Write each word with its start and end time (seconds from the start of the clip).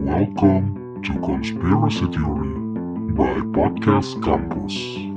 Welcome 0.00 1.02
to 1.04 1.12
Conspiracy 1.20 2.06
Theory 2.06 2.54
by 3.12 3.34
Podcast 3.52 4.24
Campus. 4.24 5.09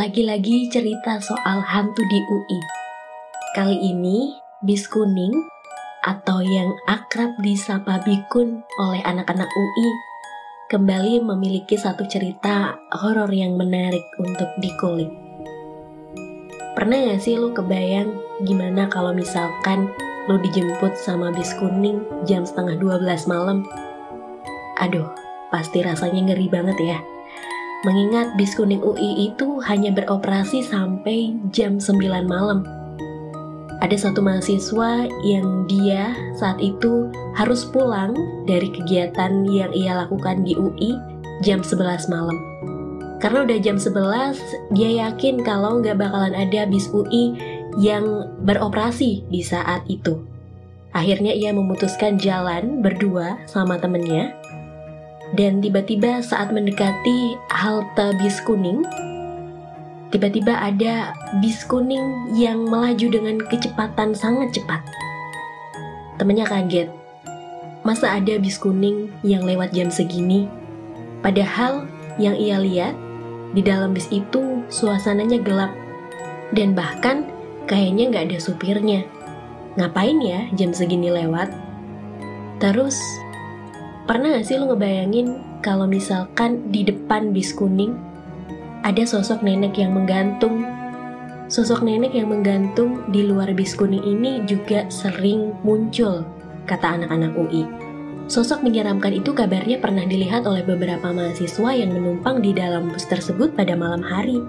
Lagi-lagi 0.00 0.72
cerita 0.72 1.20
soal 1.20 1.60
hantu 1.60 2.00
di 2.08 2.24
UI. 2.24 2.60
Kali 3.52 3.84
ini, 3.84 4.32
bis 4.64 4.88
kuning 4.88 5.44
atau 6.00 6.40
yang 6.40 6.72
akrab 6.88 7.36
disapa 7.44 8.00
Bikun 8.08 8.64
oleh 8.80 9.04
anak-anak 9.04 9.44
UI 9.44 9.88
kembali 10.72 11.20
memiliki 11.20 11.76
satu 11.76 12.08
cerita 12.08 12.80
horor 12.96 13.28
yang 13.28 13.60
menarik 13.60 14.00
untuk 14.16 14.48
dikulik. 14.64 15.12
Pernah 16.72 17.12
gak 17.12 17.20
sih 17.20 17.36
lu 17.36 17.52
kebayang 17.52 18.08
gimana 18.48 18.88
kalau 18.88 19.12
misalkan 19.12 19.84
lu 20.32 20.40
dijemput 20.40 20.96
sama 20.96 21.28
bis 21.28 21.52
kuning 21.60 22.00
jam 22.24 22.48
setengah 22.48 22.80
12 22.80 23.04
malam? 23.28 23.68
Aduh, 24.80 25.12
pasti 25.52 25.84
rasanya 25.84 26.32
ngeri 26.32 26.48
banget 26.48 26.80
ya. 26.80 27.19
Mengingat 27.80 28.36
bis 28.36 28.52
kuning 28.52 28.84
UI 28.84 29.32
itu 29.32 29.56
hanya 29.64 29.88
beroperasi 29.88 30.60
sampai 30.60 31.32
jam 31.48 31.80
9 31.80 32.28
malam. 32.28 32.60
Ada 33.80 33.96
satu 33.96 34.20
mahasiswa 34.20 35.08
yang 35.24 35.64
dia 35.64 36.12
saat 36.36 36.60
itu 36.60 37.08
harus 37.32 37.64
pulang 37.64 38.12
dari 38.44 38.68
kegiatan 38.68 39.48
yang 39.48 39.72
ia 39.72 39.96
lakukan 39.96 40.44
di 40.44 40.52
UI 40.52 40.92
jam 41.40 41.64
11 41.64 42.12
malam. 42.12 42.36
Karena 43.16 43.48
udah 43.48 43.58
jam 43.64 43.80
11, 43.80 44.76
dia 44.76 45.08
yakin 45.08 45.40
kalau 45.40 45.80
nggak 45.80 45.96
bakalan 45.96 46.36
ada 46.36 46.68
bis 46.68 46.84
UI 46.92 47.32
yang 47.80 48.28
beroperasi 48.44 49.24
di 49.32 49.40
saat 49.40 49.88
itu. 49.88 50.20
Akhirnya 50.92 51.32
ia 51.32 51.56
memutuskan 51.56 52.20
jalan 52.20 52.84
berdua 52.84 53.40
sama 53.48 53.80
temennya 53.80 54.36
dan 55.30 55.62
tiba-tiba 55.62 56.18
saat 56.26 56.50
mendekati 56.50 57.38
halte 57.54 58.18
bis 58.18 58.42
kuning, 58.42 58.82
tiba-tiba 60.10 60.58
ada 60.58 61.14
bis 61.38 61.62
kuning 61.62 62.34
yang 62.34 62.66
melaju 62.66 63.06
dengan 63.06 63.38
kecepatan 63.38 64.10
sangat 64.10 64.50
cepat. 64.50 64.82
Temennya 66.18 66.50
kaget. 66.50 66.90
Masa 67.86 68.18
ada 68.18 68.36
bis 68.42 68.58
kuning 68.58 69.08
yang 69.22 69.46
lewat 69.46 69.70
jam 69.70 69.88
segini? 69.88 70.50
Padahal 71.22 71.86
yang 72.18 72.34
ia 72.34 72.58
lihat 72.58 72.92
di 73.54 73.62
dalam 73.62 73.94
bis 73.94 74.10
itu 74.10 74.66
suasananya 74.68 75.40
gelap 75.40 75.72
dan 76.52 76.74
bahkan 76.74 77.24
kayaknya 77.70 78.10
nggak 78.10 78.24
ada 78.34 78.38
supirnya. 78.42 79.06
Ngapain 79.78 80.18
ya 80.18 80.50
jam 80.58 80.74
segini 80.74 81.08
lewat? 81.14 81.54
Terus 82.58 82.98
Pernah 84.08 84.40
gak 84.40 84.46
sih 84.48 84.56
lo 84.56 84.72
ngebayangin 84.72 85.60
kalau 85.60 85.84
misalkan 85.84 86.72
di 86.72 86.88
depan 86.88 87.36
bis 87.36 87.52
kuning 87.52 87.92
ada 88.80 89.04
sosok 89.04 89.44
nenek 89.44 89.76
yang 89.76 89.92
menggantung? 89.92 90.64
Sosok 91.52 91.84
nenek 91.84 92.16
yang 92.16 92.32
menggantung 92.32 93.04
di 93.12 93.28
luar 93.28 93.52
bis 93.52 93.76
kuning 93.76 94.00
ini 94.00 94.40
juga 94.48 94.88
sering 94.88 95.52
muncul, 95.60 96.24
kata 96.64 96.96
anak-anak 96.96 97.36
UI. 97.36 97.68
Sosok 98.30 98.62
menyeramkan 98.64 99.20
itu 99.20 99.34
kabarnya 99.36 99.82
pernah 99.82 100.06
dilihat 100.06 100.46
oleh 100.46 100.62
beberapa 100.64 101.10
mahasiswa 101.10 101.70
yang 101.74 101.92
menumpang 101.92 102.40
di 102.40 102.54
dalam 102.56 102.88
bus 102.88 103.04
tersebut 103.04 103.52
pada 103.52 103.74
malam 103.76 104.00
hari. 104.00 104.40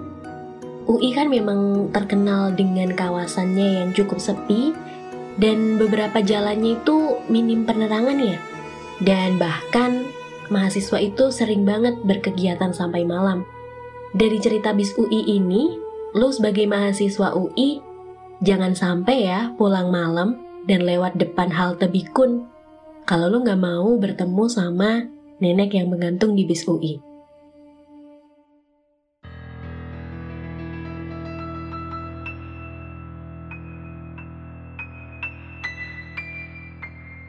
UI 0.86 1.12
kan 1.12 1.28
memang 1.28 1.92
terkenal 1.92 2.54
dengan 2.56 2.94
kawasannya 2.94 3.84
yang 3.84 3.88
cukup 3.92 4.16
sepi 4.16 4.72
dan 5.36 5.76
beberapa 5.76 6.24
jalannya 6.24 6.78
itu 6.80 7.20
minim 7.28 7.66
penerangan 7.66 8.18
ya 8.18 8.38
dan 9.02 9.34
bahkan 9.36 10.06
mahasiswa 10.46 10.98
itu 11.02 11.34
sering 11.34 11.66
banget 11.66 11.98
berkegiatan 12.06 12.70
sampai 12.70 13.02
malam. 13.02 13.42
Dari 14.14 14.38
cerita 14.38 14.70
bis 14.70 14.94
UI 14.94 15.26
ini, 15.26 15.74
lo 16.14 16.30
sebagai 16.30 16.68
mahasiswa 16.70 17.34
UI, 17.34 17.82
jangan 18.46 18.78
sampai 18.78 19.26
ya 19.26 19.50
pulang 19.58 19.90
malam 19.90 20.38
dan 20.70 20.86
lewat 20.86 21.18
depan 21.18 21.50
halte 21.50 21.90
Bikun. 21.90 22.46
Kalau 23.02 23.26
lo 23.26 23.42
nggak 23.42 23.58
mau 23.58 23.98
bertemu 23.98 24.44
sama 24.46 25.02
nenek 25.42 25.74
yang 25.74 25.90
menggantung 25.90 26.38
di 26.38 26.46
bis 26.46 26.62
UI. 26.68 27.02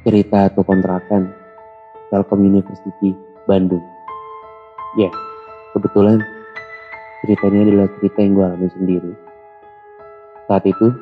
cerita 0.04 0.52
atau 0.52 0.68
kontrakan 0.68 1.43
Telkom 2.14 2.46
University, 2.46 3.18
Bandung. 3.50 3.82
Ya, 5.02 5.10
kebetulan 5.74 6.22
ceritanya 7.26 7.66
adalah 7.66 7.88
cerita 7.98 8.18
yang 8.22 8.38
gue 8.38 8.46
alami 8.46 8.70
sendiri. 8.70 9.12
Saat 10.46 10.70
itu, 10.70 10.94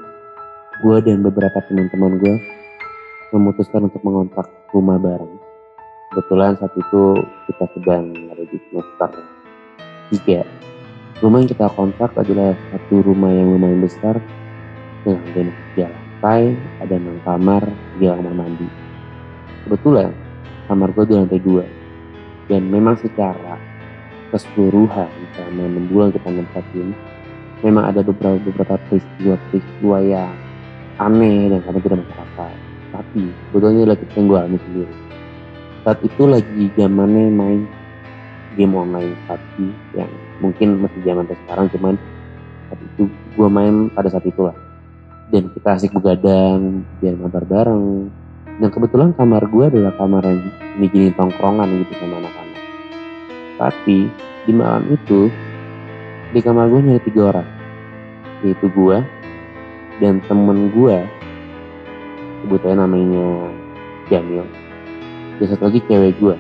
gue 0.80 0.98
dan 1.04 1.20
beberapa 1.20 1.60
teman-teman 1.68 2.16
gue 2.16 2.36
memutuskan 3.36 3.92
untuk 3.92 4.00
mengontrak 4.08 4.48
rumah 4.72 4.96
bareng. 4.96 5.36
Kebetulan 6.16 6.56
saat 6.56 6.72
itu 6.80 7.20
kita 7.52 7.66
sedang 7.76 8.16
ada 8.32 8.44
di 8.48 8.58
semester 8.72 9.12
3. 10.16 10.48
Rumah 11.20 11.38
yang 11.44 11.52
kita 11.52 11.68
kontrak 11.76 12.16
adalah 12.16 12.56
satu 12.72 13.04
rumah 13.04 13.36
yang 13.36 13.52
lumayan 13.52 13.84
besar 13.84 14.16
dengan 15.04 15.52
tiga 15.76 15.92
lantai, 15.92 16.56
ada 16.80 16.96
enam 16.96 17.20
kamar, 17.28 17.68
tiga 18.00 18.16
kamar 18.16 18.34
mandi. 18.48 18.68
Kebetulan 19.68 20.31
kamar 20.72 20.96
gue 20.96 21.04
di 21.04 21.14
lantai 21.20 21.44
dua. 21.44 21.68
Dan 22.48 22.72
memang 22.72 22.96
secara 22.96 23.60
keseluruhan 24.32 25.12
selama 25.36 25.68
enam 25.68 25.86
bulan 25.92 26.16
kita 26.16 26.32
nempatin 26.32 26.96
memang 27.60 27.92
ada 27.92 28.00
beberapa 28.00 28.40
beberapa 28.40 28.80
peristiwa 28.88 29.36
peristiwa 29.52 29.98
yang 30.00 30.32
aneh 31.04 31.52
dan 31.52 31.60
kadang 31.68 31.84
tidak 31.84 31.98
masuk 32.08 32.20
akal. 32.24 32.52
Tapi 32.96 33.24
sebetulnya 33.52 33.84
lagi 33.92 34.06
yang 34.16 34.26
gue 34.32 34.38
alami 34.40 34.60
sendiri. 34.64 34.96
Saat 35.84 36.00
itu 36.08 36.24
lagi 36.24 36.64
zamannya 36.80 37.24
main 37.36 37.62
game 38.56 38.76
online 38.76 39.16
tapi 39.28 39.76
yang 39.92 40.12
mungkin 40.40 40.80
masih 40.80 41.00
zaman 41.04 41.28
sekarang 41.28 41.68
cuman 41.76 41.96
saat 42.72 42.80
itu 42.80 43.04
gue 43.12 43.50
main 43.52 43.92
pada 43.92 44.08
saat 44.08 44.24
itulah. 44.24 44.56
Dan 45.32 45.48
kita 45.52 45.80
asik 45.80 45.96
begadang 45.96 46.84
biar 47.00 47.16
mabar 47.16 47.48
bareng 47.48 48.12
dan 48.62 48.70
kebetulan 48.70 49.10
kamar 49.18 49.50
gue 49.50 49.66
adalah 49.74 49.94
kamar 49.98 50.22
yang 50.22 50.40
gini 50.94 51.10
tongkrongan 51.18 51.82
gitu 51.82 51.98
sama 51.98 52.22
anak-anak. 52.22 52.62
Tapi 53.58 53.98
di 54.46 54.54
malam 54.54 54.86
itu 54.94 55.34
di 56.30 56.40
kamar 56.46 56.70
gue 56.70 56.80
nyari 56.86 57.02
tiga 57.02 57.34
orang, 57.34 57.50
yaitu 58.46 58.70
gue 58.70 59.02
dan 59.98 60.22
temen 60.30 60.70
gue, 60.78 60.98
sebutnya 62.46 62.86
namanya 62.86 63.50
Jamil. 64.14 64.46
Dan 65.42 65.46
satu 65.50 65.66
lagi 65.66 65.82
cewek 65.90 66.22
gue. 66.22 66.38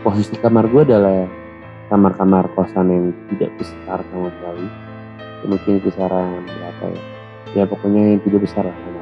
Posisi 0.00 0.32
kamar 0.40 0.64
gue 0.72 0.80
adalah 0.80 1.28
kamar-kamar 1.92 2.48
kosan 2.56 2.88
yang 2.88 3.04
tidak 3.36 3.52
besar 3.60 4.00
sama 4.08 4.32
sekali. 4.32 4.64
Mungkin 5.44 5.84
kisaran 5.84 6.48
berapa 6.48 6.84
ya? 6.88 7.02
Ya 7.52 7.64
pokoknya 7.68 8.16
yang 8.16 8.20
tidak 8.24 8.48
besar 8.48 8.64
lah 8.64 8.97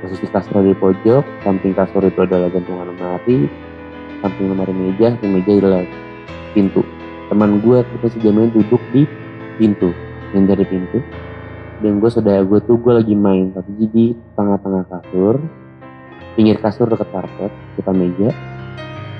posisi 0.00 0.26
kasur 0.32 0.64
di 0.64 0.74
pojok 0.76 1.44
samping 1.44 1.76
kasur 1.76 2.02
itu 2.04 2.20
adalah 2.24 2.48
gantungan 2.48 2.90
lemari 2.92 3.46
samping 4.20 4.46
lemari 4.52 4.72
meja 4.72 5.12
samping 5.16 5.32
meja 5.40 5.52
adalah 5.60 5.84
pintu. 6.52 6.82
Teman 7.30 7.62
gue 7.62 7.78
ketika 7.86 8.06
si 8.10 8.18
Jamil 8.20 8.50
duduk 8.50 8.82
di 8.90 9.06
pintu 9.56 9.94
yang 10.34 10.50
dari 10.50 10.66
pintu. 10.66 10.98
Dan 11.80 11.96
gue 11.96 12.10
saudara 12.12 12.44
gue 12.44 12.60
tuh 12.68 12.76
gue 12.76 12.92
lagi 12.92 13.16
main 13.16 13.56
tapi 13.56 13.72
di 13.88 14.12
tengah-tengah 14.36 14.84
kasur 14.84 15.40
pinggir 16.36 16.60
kasur 16.60 16.90
dekat 16.92 17.08
karpet 17.08 17.52
kita 17.78 17.92
meja. 17.94 18.28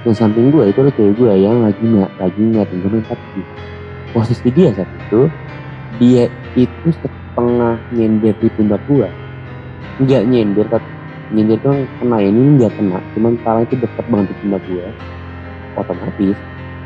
Dan 0.05 0.13
samping 0.17 0.53
gue 0.53 0.69
itu 0.69 0.81
ada 0.81 0.93
cewek 0.97 1.15
gue 1.17 1.33
yang 1.41 1.65
lagi 1.65 1.85
nggak 1.85 2.13
lagi 2.21 2.41
nggak 2.41 2.67
main 2.73 3.05
PUBG 3.05 3.33
posisi 4.11 4.49
dia 4.51 4.75
saat 4.75 4.91
itu 4.91 5.31
dia 6.03 6.27
itu 6.59 6.89
setengah 6.91 7.79
nyender 7.95 8.35
di 8.43 8.49
pundak 8.59 8.83
gue 8.91 9.07
nggak 10.01 10.23
nyender 10.25 10.67
tapi 10.73 10.89
nyender 11.31 11.59
tuh 11.61 11.77
kena 12.01 12.19
ini 12.25 12.41
nggak 12.57 12.73
kena. 12.75 12.99
Cuman 13.15 13.33
kepala 13.39 13.59
itu 13.69 13.75
deket 13.77 14.05
banget 14.09 14.27
di 14.33 14.37
pundak 14.41 14.63
gue 14.67 14.87
otomatis 15.79 16.39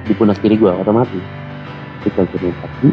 di 0.05 0.13
pundak 0.13 0.39
kiri 0.45 0.57
gue 0.61 0.73
otomatis. 0.73 1.25
Kita 2.05 2.27
tapi 2.29 2.89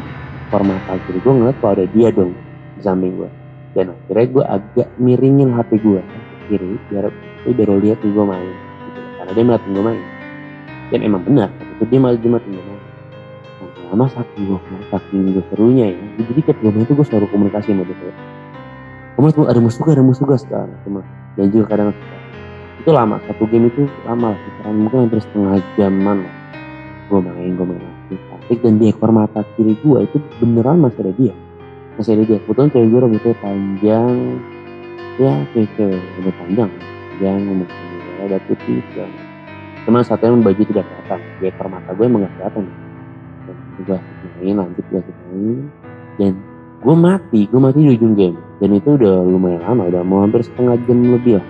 ekor 0.47 0.63
mata 0.63 0.95
kiri 1.09 1.19
gue 1.19 1.33
ngeliat 1.33 1.57
kok 1.59 1.71
ada 1.75 1.85
dia 1.91 2.09
dong 2.12 2.31
di 2.77 2.81
samping 2.83 3.15
gue 3.19 3.29
dan 3.71 3.95
akhirnya 3.95 4.25
gue 4.27 4.44
agak 4.44 4.88
miringin 5.00 5.56
HP 5.56 5.79
gue 5.79 6.01
ke 6.03 6.19
kiri 6.51 6.71
biar 6.91 7.07
dia 7.47 7.53
baru 7.56 7.75
lihat 7.79 8.00
gue 8.03 8.25
main 8.27 8.51
gitu. 8.51 9.00
karena 9.19 9.31
dia 9.31 9.44
melihat 9.47 9.63
gue 9.63 9.83
main. 9.83 10.03
Dan 10.91 11.00
emang 11.07 11.23
benar 11.23 11.50
itu 11.56 11.83
dia 11.88 12.00
malah 12.03 12.19
dia 12.19 12.29
gue 12.29 12.51
main. 12.51 12.81
Lama 13.91 14.06
saking 14.07 14.44
gue 14.47 14.59
saking 14.91 15.19
gue 15.35 15.44
serunya 15.51 15.85
ya. 15.91 16.00
Jadi 16.19 16.23
ketika 16.35 16.51
gue 16.59 16.71
main 16.71 16.83
tuh 16.88 16.95
gue 17.00 17.07
selalu 17.07 17.27
komunikasi 17.31 17.71
sama 17.71 17.83
dia 17.88 18.12
kayak 19.17 19.33
kamu 19.35 19.45
ada 19.51 19.59
musuh 19.59 19.83
ada 19.85 20.03
musuh 20.03 20.23
gak 20.25 20.41
sekarang? 20.41 20.71
Cuma 20.87 21.01
dan 21.35 21.47
juga 21.51 21.65
kadang 21.75 21.89
itu 22.81 22.89
lama 22.89 23.21
satu 23.29 23.45
game 23.45 23.69
itu 23.69 23.85
lama 24.09 24.33
lah 24.33 24.39
sekarang 24.41 24.73
mungkin 24.81 24.97
hampir 25.05 25.19
setengah 25.21 25.61
jaman 25.77 26.17
lah. 26.25 26.35
Gue 27.11 27.19
main 27.21 27.51
gue 27.53 27.65
main 27.67 27.83
asik 28.41 28.57
dan 28.65 28.81
di 28.81 28.89
ekor 28.89 29.11
mata 29.13 29.45
kiri 29.55 29.77
gue 29.79 29.99
itu 30.03 30.17
beneran 30.41 30.81
masih 30.81 31.05
ada 31.05 31.13
dia. 31.15 31.33
Masih 31.95 32.17
ada 32.17 32.23
dia. 32.25 32.37
Kebetulan 32.43 32.69
cewek 32.73 32.87
gue 32.89 32.99
rambutnya 32.99 33.33
panjang. 33.39 34.15
Ya 35.19 35.33
kayak 35.53 35.69
cewek 35.77 36.01
rambut 36.17 36.35
panjang. 36.41 36.69
Panjang 37.15 37.39
rambut 37.47 37.69
ada 38.21 38.37
putih 38.45 38.85
dan 38.93 39.09
cuma 39.81 40.05
satu 40.05 40.29
yang 40.29 40.45
baju 40.45 40.61
tidak 40.61 40.85
kelihatan. 40.85 41.19
Di 41.41 41.45
ekor 41.47 41.67
mata 41.69 41.89
gue 41.93 42.05
emang 42.05 42.25
gak 42.25 42.33
kelihatan. 42.37 42.63
Dan 43.45 43.55
gue 43.85 43.97
main 44.41 44.55
lanjut 44.57 44.85
gue 44.89 45.01
main. 45.05 45.57
Dan 46.17 46.33
gue 46.81 46.95
mati 46.97 47.41
gue 47.45 47.59
mati 47.61 47.79
di 47.85 47.91
ujung 47.93 48.17
game 48.17 48.50
dan 48.61 48.69
itu 48.77 48.93
udah 48.93 49.25
lumayan 49.25 49.65
lama 49.65 49.89
udah 49.89 50.01
mau 50.05 50.21
hampir 50.21 50.45
setengah 50.45 50.77
jam 50.85 51.01
lebih 51.01 51.41
lah. 51.41 51.47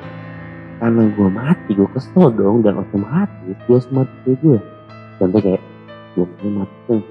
Karena 0.80 1.04
gue 1.14 1.30
mati 1.30 1.70
gue 1.76 1.90
kesel 1.94 2.32
dong 2.34 2.64
dan 2.64 2.80
otomatis 2.80 3.58
gue 3.68 3.80
semati 3.84 4.32
gue 4.40 4.58
dan 5.20 5.28
tuh 5.30 5.42
kayak 5.44 5.62
gue 6.16 6.26
mati 6.50 6.78
tuh. 6.88 7.04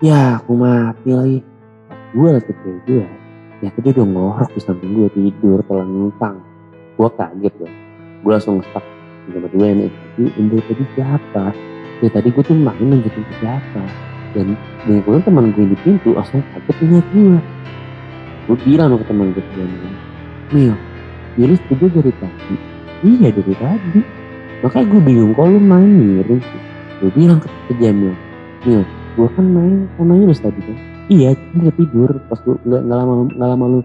Ya 0.00 0.40
aku 0.40 0.56
mati 0.56 1.10
lagi. 1.12 1.38
Gue 2.16 2.28
lagi 2.32 2.50
cewek 2.50 2.80
gue 2.88 3.04
ya 3.60 3.68
tadi 3.76 3.92
udah 3.92 4.06
ngorok 4.08 4.50
di 4.56 4.60
samping 4.64 4.96
gue 4.96 5.08
tidur 5.12 5.60
telentang 5.68 6.40
gue 6.96 7.08
kaget 7.12 7.54
ya 7.60 7.70
gue 8.24 8.32
langsung 8.32 8.64
stuck 8.64 8.84
sama 9.28 9.48
dua 9.52 9.66
ini 9.70 9.92
itu 9.92 10.32
Indo 10.40 10.58
tadi 10.64 10.84
siapa? 10.96 11.54
Ya 12.00 12.08
tadi 12.08 12.28
gue 12.32 12.42
tuh 12.42 12.56
main 12.56 12.82
lanjutin 12.82 13.22
ke 13.24 13.34
siapa. 13.38 13.84
Dan 14.30 14.54
kemudian 14.86 15.22
teman 15.22 15.52
gue 15.54 15.70
di 15.70 15.76
pintu 15.84 16.16
langsung 16.16 16.42
kaget 16.42 16.76
lihat 16.88 17.06
gue 17.14 17.38
gue 18.50 18.58
bilang 18.66 18.98
ke 18.98 19.06
teman 19.06 19.30
gue 19.30 19.44
bilang 19.54 19.70
Mil 20.50 20.74
Yulis 21.38 21.62
juga 21.70 21.86
dari 21.94 22.10
tadi? 22.18 22.54
Iya 23.06 23.30
dari 23.30 23.54
tadi. 23.54 24.00
Makanya 24.66 24.86
gue 24.90 25.00
bingung 25.06 25.32
kalau 25.38 25.54
lu 25.54 25.62
main 25.62 25.86
miring 25.86 26.42
gue 27.00 27.10
bilang 27.14 27.38
ke, 27.38 27.48
Jamil 27.78 28.10
Mil. 28.66 28.82
Gue 29.14 29.28
kan 29.38 29.46
main 29.46 29.86
sama 29.94 30.18
Yulis 30.18 30.42
tadi 30.42 30.58
kan 30.66 30.76
iya 31.06 31.30
dia 31.38 31.70
tidur. 31.78 32.10
Pas 32.26 32.42
nggak 32.42 32.58
nggak 32.66 32.98
lama 32.98 33.12
nggak 33.30 33.48
lama 33.54 33.64
lu 33.78 33.80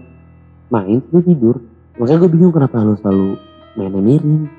main 0.74 0.98
lu 1.14 1.20
tidur. 1.22 1.62
Makanya 2.02 2.18
gue 2.26 2.30
bingung 2.34 2.54
kenapa 2.54 2.82
lu 2.82 2.98
selalu 2.98 3.38
mainnya 3.78 4.02
miring. 4.02 4.50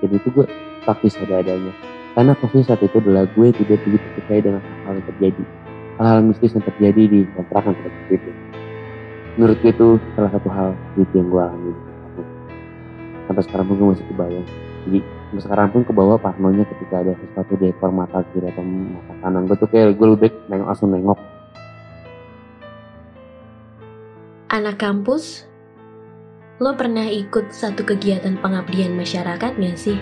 Dan 0.00 0.08
itu 0.16 0.28
gue 0.32 0.48
taktis 0.88 1.20
ada 1.20 1.44
adanya 1.44 1.76
karena 2.16 2.32
posisi 2.32 2.64
saat 2.64 2.80
itu 2.80 2.96
adalah 2.96 3.28
gue 3.28 3.52
tidak 3.52 3.78
begitu 3.84 4.06
percaya 4.16 4.40
dengan 4.40 4.64
hal 4.88 4.96
yang 4.96 5.06
terjadi. 5.12 5.42
Hal-hal 6.00 6.20
mistis 6.24 6.56
yang 6.56 6.64
terjadi 6.64 7.02
di 7.04 7.20
kontrakan 7.36 7.76
saat 7.76 7.92
itu 8.08 8.32
menurut 9.40 9.56
gue 9.64 9.72
itu 9.72 9.96
salah 10.12 10.28
satu 10.36 10.52
hal 10.52 10.76
gitu 11.00 11.16
yang 11.16 11.32
gue 11.32 11.40
alami 11.40 11.72
sampai 13.24 13.42
sekarang 13.48 13.64
pun 13.72 13.74
gue 13.80 13.88
masih 13.96 14.06
kebayang 14.12 14.46
jadi 14.84 14.98
sampai 15.00 15.42
sekarang 15.48 15.68
pun 15.72 15.82
ke 15.88 15.92
bawah 15.96 16.18
parnonya 16.20 16.68
ketika 16.68 17.00
ada 17.00 17.16
sesuatu 17.16 17.56
di 17.56 17.72
ekor 17.72 17.88
mata 17.88 18.20
kiri 18.36 18.52
atau 18.52 18.60
mata 18.60 19.12
kanan 19.24 19.48
gue 19.48 19.56
tuh 19.56 19.68
kayak 19.72 19.96
gue 19.96 20.08
lebih 20.12 20.30
nengok 20.52 20.68
langsung 20.68 20.92
nengok 20.92 21.16
Anak 24.50 24.82
kampus, 24.82 25.46
lo 26.58 26.74
pernah 26.74 27.06
ikut 27.06 27.54
satu 27.54 27.86
kegiatan 27.86 28.34
pengabdian 28.42 28.98
masyarakat 28.98 29.54
gak 29.54 29.78
sih? 29.78 29.94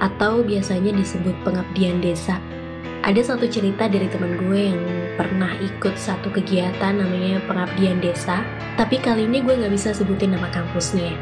Atau 0.00 0.40
biasanya 0.40 0.96
disebut 0.96 1.36
pengabdian 1.44 2.00
desa? 2.00 2.40
Ada 3.04 3.36
satu 3.36 3.44
cerita 3.52 3.84
dari 3.84 4.08
teman 4.08 4.32
gue 4.40 4.60
yang 4.72 4.80
pernah 5.18 5.56
ikut 5.58 5.94
satu 5.98 6.30
kegiatan 6.30 6.94
namanya 6.94 7.42
pengabdian 7.48 7.98
desa, 7.98 8.44
tapi 8.78 8.98
kali 9.00 9.26
ini 9.26 9.42
gue 9.42 9.54
gak 9.56 9.72
bisa 9.72 9.90
sebutin 9.94 10.34
nama 10.36 10.46
kampusnya. 10.52 11.14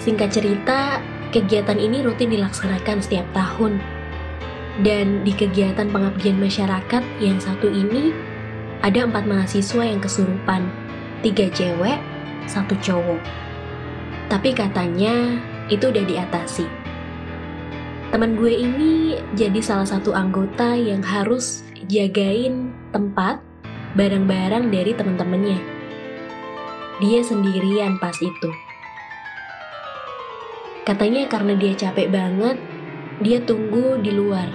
Singkat 0.00 0.30
cerita, 0.32 1.00
kegiatan 1.30 1.76
ini 1.76 2.00
rutin 2.00 2.32
dilaksanakan 2.32 3.04
setiap 3.04 3.26
tahun. 3.36 3.76
Dan 4.80 5.26
di 5.28 5.36
kegiatan 5.36 5.92
pengabdian 5.92 6.40
masyarakat 6.40 7.02
yang 7.20 7.36
satu 7.36 7.68
ini, 7.68 8.16
ada 8.80 9.04
empat 9.04 9.28
mahasiswa 9.28 9.84
yang 9.84 10.00
kesurupan 10.00 10.72
tiga 11.20 11.52
cewek, 11.52 12.00
satu 12.48 12.72
cowok. 12.80 13.20
Tapi 14.32 14.56
katanya 14.56 15.36
itu 15.68 15.92
udah 15.92 16.04
diatasi. 16.08 16.64
Teman 18.10 18.34
gue 18.34 18.50
ini 18.50 19.20
jadi 19.38 19.60
salah 19.62 19.86
satu 19.86 20.10
anggota 20.16 20.74
yang 20.74 21.04
harus 21.04 21.62
jagain 21.88 22.74
tempat 22.92 23.40
barang-barang 23.96 24.68
dari 24.68 24.92
teman-temannya. 24.92 25.58
Dia 27.00 27.20
sendirian 27.24 27.96
pas 27.96 28.16
itu. 28.20 28.50
Katanya 30.84 31.24
karena 31.30 31.56
dia 31.56 31.72
capek 31.72 32.12
banget, 32.12 32.58
dia 33.24 33.40
tunggu 33.40 33.96
di 34.02 34.12
luar. 34.12 34.48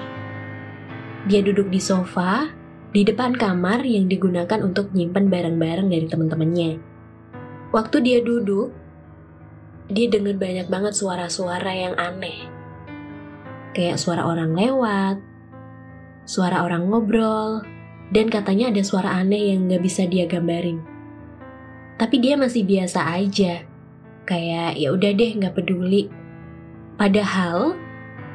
Dia 1.25 1.42
duduk 1.42 1.74
di 1.74 1.81
sofa, 1.81 2.54
di 2.94 3.01
depan 3.01 3.33
kamar 3.33 3.81
yang 3.81 4.06
digunakan 4.06 4.62
untuk 4.62 4.94
nyimpan 4.94 5.25
barang-barang 5.31 5.88
dari 5.89 6.06
teman-temannya. 6.06 6.72
Waktu 7.74 7.98
dia 8.06 8.19
duduk, 8.22 8.72
dia 9.89 10.07
dengar 10.10 10.38
banyak 10.38 10.68
banget 10.69 10.94
suara-suara 10.98 11.72
yang 11.74 11.95
aneh. 11.98 12.45
Kayak 13.75 14.00
suara 14.00 14.24
orang 14.25 14.56
lewat, 14.56 15.34
suara 16.25 16.66
orang 16.66 16.89
ngobrol, 16.89 17.62
dan 18.10 18.30
katanya 18.30 18.74
ada 18.74 18.81
suara 18.81 19.10
aneh 19.18 19.54
yang 19.54 19.69
gak 19.69 19.81
bisa 19.86 20.10
dia 20.10 20.25
gambarin. 20.25 20.81
Tapi 21.95 22.19
dia 22.19 22.36
masih 22.36 22.68
biasa 22.68 23.07
aja, 23.16 23.63
kayak 24.27 24.75
ya 24.75 24.92
udah 24.92 25.12
deh 25.16 25.31
gak 25.38 25.56
peduli. 25.56 26.12
Padahal 26.98 27.77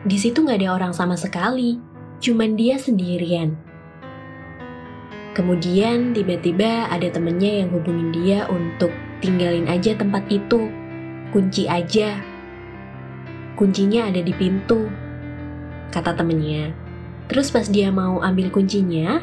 di 0.00 0.16
situ 0.16 0.40
nggak 0.40 0.64
ada 0.64 0.80
orang 0.80 0.92
sama 0.96 1.12
sekali, 1.12 1.76
cuman 2.24 2.56
dia 2.56 2.80
sendirian. 2.80 3.52
Kemudian 5.36 6.16
tiba-tiba 6.16 6.90
ada 6.90 7.06
temennya 7.06 7.62
yang 7.64 7.68
hubungin 7.70 8.10
dia 8.10 8.48
untuk 8.50 8.90
tinggalin 9.20 9.68
aja 9.70 9.94
tempat 9.94 10.26
itu. 10.26 10.72
Kunci 11.30 11.70
aja. 11.70 12.18
Kuncinya 13.54 14.10
ada 14.10 14.18
di 14.24 14.34
pintu, 14.34 14.90
kata 15.94 16.16
temennya. 16.18 16.89
Terus 17.30 17.54
pas 17.54 17.66
dia 17.70 17.94
mau 17.94 18.18
ambil 18.18 18.50
kuncinya, 18.50 19.22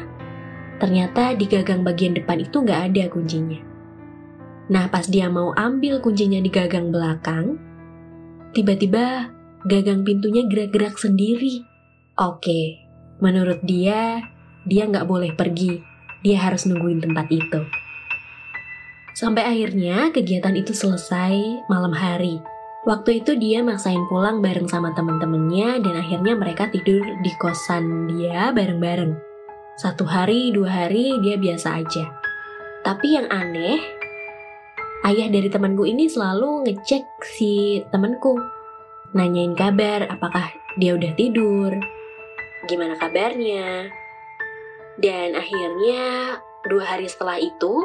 ternyata 0.80 1.36
di 1.36 1.44
gagang 1.44 1.84
bagian 1.84 2.16
depan 2.16 2.40
itu 2.40 2.64
nggak 2.64 2.80
ada 2.92 3.04
kuncinya. 3.12 3.60
Nah 4.72 4.88
pas 4.88 5.04
dia 5.04 5.28
mau 5.28 5.52
ambil 5.52 6.00
kuncinya 6.00 6.40
di 6.40 6.48
gagang 6.48 6.88
belakang, 6.88 7.60
tiba-tiba 8.56 9.28
gagang 9.68 10.08
pintunya 10.08 10.48
gerak-gerak 10.48 10.96
sendiri. 10.96 11.68
Oke, 12.16 12.80
menurut 13.20 13.60
dia, 13.62 14.24
dia 14.64 14.88
nggak 14.88 15.04
boleh 15.04 15.36
pergi 15.36 15.98
dia 16.22 16.38
harus 16.42 16.66
nungguin 16.66 17.02
tempat 17.02 17.26
itu. 17.30 17.60
Sampai 19.14 19.42
akhirnya 19.46 20.14
kegiatan 20.14 20.54
itu 20.54 20.70
selesai 20.70 21.66
malam 21.66 21.90
hari. 21.90 22.38
Waktu 22.86 23.26
itu 23.26 23.34
dia 23.34 23.66
maksain 23.66 24.06
pulang 24.06 24.38
bareng 24.38 24.70
sama 24.70 24.94
temen-temennya 24.94 25.82
dan 25.82 25.98
akhirnya 25.98 26.38
mereka 26.38 26.70
tidur 26.70 27.02
di 27.26 27.32
kosan 27.34 28.06
dia 28.06 28.54
bareng-bareng. 28.54 29.18
Satu 29.74 30.06
hari, 30.06 30.54
dua 30.54 30.86
hari 30.86 31.18
dia 31.18 31.34
biasa 31.34 31.82
aja. 31.82 32.06
Tapi 32.86 33.18
yang 33.18 33.26
aneh, 33.34 33.82
ayah 35.10 35.26
dari 35.26 35.50
temanku 35.50 35.90
ini 35.90 36.06
selalu 36.06 36.70
ngecek 36.70 37.02
si 37.26 37.82
temanku. 37.90 38.38
Nanyain 39.10 39.58
kabar 39.58 40.06
apakah 40.06 40.54
dia 40.78 40.94
udah 40.94 41.12
tidur, 41.18 41.74
gimana 42.70 42.94
kabarnya, 42.94 43.90
dan 45.02 45.34
akhirnya 45.34 46.02
dua 46.70 46.84
hari 46.94 47.10
setelah 47.10 47.42
itu, 47.42 47.82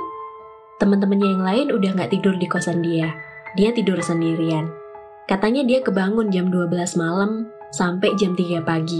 teman-temannya 0.77 1.29
yang 1.33 1.43
lain 1.45 1.67
udah 1.73 1.89
nggak 1.97 2.11
tidur 2.13 2.37
di 2.37 2.45
kosan 2.45 2.85
dia. 2.85 3.09
Dia 3.57 3.73
tidur 3.73 4.01
sendirian. 4.01 4.82
Katanya 5.25 5.63
dia 5.63 5.79
kebangun 5.79 6.29
jam 6.29 6.51
12 6.51 6.99
malam 6.99 7.47
sampai 7.71 8.11
jam 8.19 8.35
3 8.35 8.63
pagi. 8.63 8.99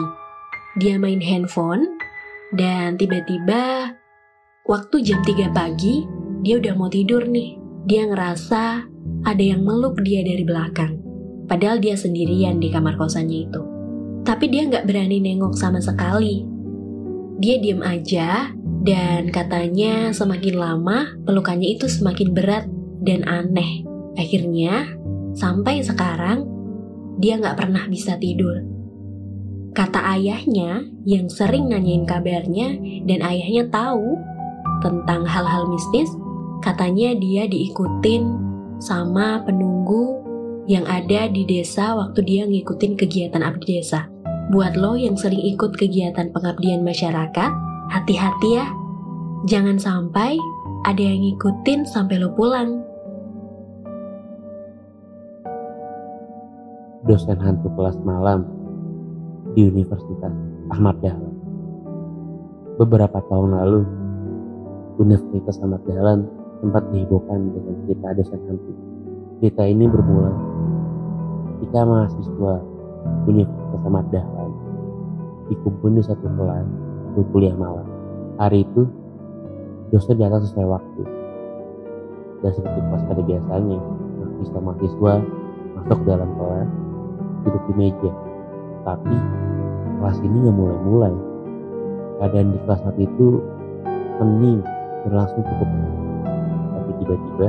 Dia 0.79 0.97
main 0.97 1.19
handphone 1.19 1.85
dan 2.55 2.95
tiba-tiba 2.97 3.93
waktu 4.65 4.95
jam 5.03 5.19
3 5.21 5.51
pagi 5.51 6.07
dia 6.41 6.59
udah 6.59 6.73
mau 6.75 6.87
tidur 6.87 7.27
nih. 7.27 7.59
Dia 7.83 8.07
ngerasa 8.07 8.63
ada 9.27 9.43
yang 9.43 9.67
meluk 9.67 9.99
dia 10.01 10.23
dari 10.23 10.47
belakang. 10.47 10.99
Padahal 11.45 11.83
dia 11.83 11.99
sendirian 11.99 12.57
di 12.63 12.71
kamar 12.71 12.95
kosannya 12.95 13.39
itu. 13.51 13.61
Tapi 14.23 14.47
dia 14.47 14.63
nggak 14.63 14.87
berani 14.87 15.19
nengok 15.19 15.59
sama 15.59 15.83
sekali 15.83 16.53
dia 17.43 17.59
diem 17.59 17.81
aja 17.83 18.55
Dan 18.83 19.31
katanya 19.31 20.11
semakin 20.11 20.55
lama 20.59 21.15
pelukannya 21.23 21.79
itu 21.79 21.87
semakin 21.87 22.35
berat 22.35 22.67
dan 22.99 23.23
aneh. 23.23 23.87
Akhirnya 24.19 24.91
sampai 25.33 25.81
sekarang 25.81 26.45
dia 27.17 27.37
nggak 27.37 27.57
pernah 27.57 27.85
bisa 27.89 28.17
tidur. 28.17 28.61
Kata 29.73 30.05
ayahnya 30.17 30.85
yang 31.01 31.25
sering 31.33 31.73
nanyain 31.73 32.05
kabarnya 32.05 32.77
dan 33.09 33.19
ayahnya 33.25 33.65
tahu 33.73 34.21
tentang 34.85 35.25
hal-hal 35.25 35.65
mistis, 35.65 36.13
katanya 36.61 37.17
dia 37.17 37.49
diikutin 37.49 38.37
sama 38.77 39.41
penunggu 39.41 40.21
yang 40.69 40.85
ada 40.85 41.25
di 41.27 41.43
desa 41.43 41.97
waktu 41.97 42.21
dia 42.21 42.43
ngikutin 42.45 42.93
kegiatan 42.95 43.41
abdi 43.41 43.81
desa. 43.81 44.05
Buat 44.53 44.77
lo 44.77 44.93
yang 44.93 45.17
sering 45.17 45.41
ikut 45.41 45.73
kegiatan 45.73 46.29
pengabdian 46.29 46.85
masyarakat, 46.85 47.51
hati-hati 47.89 48.49
ya. 48.61 48.69
Jangan 49.49 49.81
sampai 49.81 50.37
ada 50.85 51.01
yang 51.01 51.19
ngikutin 51.23 51.87
sampai 51.89 52.21
lo 52.21 52.29
pulang. 52.37 52.92
Dosen 57.03 57.35
hantu 57.35 57.67
kelas 57.75 57.99
malam 58.07 58.47
di 59.59 59.67
Universitas 59.67 60.31
Ahmad 60.71 60.95
Dahlan. 61.03 61.35
Beberapa 62.79 63.19
tahun 63.27 63.59
lalu, 63.59 63.83
Universitas 65.03 65.59
Ahmad 65.59 65.83
Dahlan 65.83 66.23
sempat 66.63 66.87
dihebohkan 66.95 67.51
dengan 67.51 67.75
cerita 67.83 68.07
dosen 68.15 68.39
hantu. 68.47 68.71
Cerita 69.43 69.67
ini 69.67 69.83
bermula 69.91 70.31
ketika 71.51 71.83
mahasiswa 71.83 72.53
Universitas 73.27 73.83
Ahmad 73.83 74.07
Dahlan 74.07 74.51
dikumpul 75.51 75.99
di 75.99 76.07
satu 76.07 76.23
kelas 76.23 76.67
untuk 77.11 77.27
kuliah 77.35 77.55
malam. 77.59 77.83
Hari 78.39 78.63
itu, 78.63 78.87
dosen 79.91 80.23
datang 80.23 80.39
sesuai 80.39 80.79
waktu. 80.79 81.03
Dan 82.47 82.51
seperti 82.55 82.79
pas 82.95 83.03
pada 83.11 83.21
biasanya, 83.27 83.79
mahasiswa-mahasiswa 84.23 85.13
masuk 85.75 85.99
dalam 86.07 86.31
kelas, 86.39 86.71
duduk 87.43 87.63
di 87.69 87.73
meja. 87.75 88.11
Tapi 88.83 89.15
kelas 89.99 90.17
ini 90.23 90.35
nggak 90.47 90.55
mulai-mulai. 90.55 91.15
Keadaan 92.19 92.55
di 92.55 92.59
kelas 92.63 92.79
saat 92.83 92.97
itu 92.99 93.43
hening 94.19 94.59
berlangsung 95.07 95.43
cukup 95.43 95.69
lama. 95.69 95.91
Tapi 96.79 96.91
tiba-tiba 97.03 97.47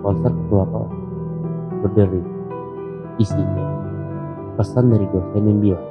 konser 0.00 0.32
ketua 0.32 0.64
kelas 0.68 0.92
berdiri. 1.84 2.22
Isinya 3.18 3.66
pesan 4.58 4.90
dari 4.90 5.06
dosen 5.14 5.42
yang 5.42 5.58
bilang 5.62 5.86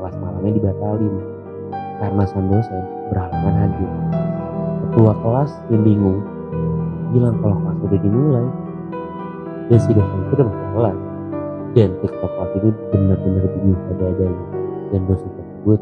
kelas 0.00 0.14
malamnya 0.20 0.52
dibatalin 0.56 1.14
karena 2.00 2.24
sang 2.24 2.48
dosen 2.48 2.80
berhalangan 3.12 3.54
hadir. 3.68 3.90
Ketua 4.88 5.12
kelas 5.20 5.50
yang 5.68 5.82
bingung 5.84 6.20
bilang 7.12 7.36
kalau 7.42 7.56
kelas 7.60 7.78
udah 7.84 8.00
dimulai 8.00 8.46
dan 9.68 9.78
si 9.78 9.90
dosen 9.94 10.18
itu 10.26 10.32
udah 10.40 10.46
masuk 10.48 11.09
dan 11.70 11.94
ketua 12.02 12.26
kelas 12.26 12.50
ini 12.58 12.70
benar-benar 12.90 13.44
bingung 13.54 13.80
pada 13.86 14.04
adanya 14.10 14.46
dan 14.90 15.00
dosen 15.06 15.30
tersebut 15.38 15.80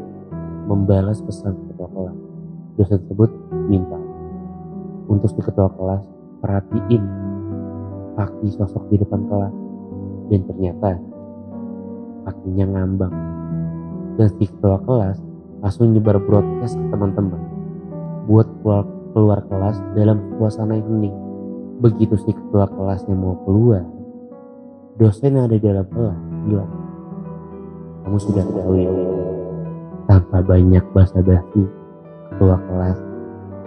membalas 0.69 1.17
pesan 1.25 1.57
ketua 1.65 1.89
kelas. 1.89 2.17
Dosen 2.77 2.97
tersebut 3.01 3.29
minta 3.65 3.97
untuk 5.09 5.33
si 5.33 5.41
ketua 5.41 5.73
kelas 5.73 6.05
perhatiin 6.45 7.03
kaki 8.13 8.47
sosok 8.53 8.85
di 8.93 9.01
depan 9.01 9.25
kelas. 9.25 9.55
Dan 10.29 10.45
ternyata 10.45 10.93
kakinya 12.29 12.65
ngambang. 12.77 13.15
Dan 14.13 14.29
si 14.37 14.45
ketua 14.45 14.77
kelas 14.85 15.17
langsung 15.65 15.89
nyebar 15.89 16.21
broadcast 16.21 16.77
ke 16.77 16.85
teman-teman 16.93 17.41
buat 18.29 18.45
keluar, 18.61 18.85
keluar 19.17 19.39
kelas 19.49 19.81
dalam 19.97 20.21
suasana 20.37 20.77
yang 20.77 20.85
hening. 20.85 21.17
Begitu 21.81 22.13
si 22.21 22.29
ketua 22.29 22.69
kelasnya 22.69 23.17
mau 23.17 23.41
keluar 23.49 23.81
dosen 24.99 25.31
yang 25.31 25.47
ada 25.47 25.55
di 25.55 25.63
dalam 25.63 25.87
kelas 25.87 26.19
bilang 26.43 26.71
kamu 28.03 28.17
sudah 28.19 28.45
tahu 28.51 28.73
ya 28.75 28.91
tanpa 30.11 30.37
banyak 30.43 30.83
basa-basi 30.91 31.63
ketua 32.35 32.59
kelas 32.67 32.99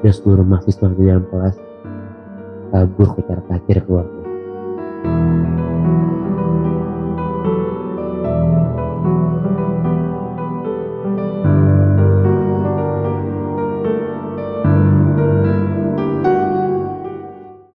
dan 0.04 0.12
seluruh 0.12 0.44
mahasiswa 0.44 0.92
di 0.92 1.08
dalam 1.08 1.24
kelas 1.32 1.56
kabur 2.68 3.08
kejar 3.16 3.40
takir 3.48 3.80
keluar 3.88 4.04
kelas. 4.04 5.41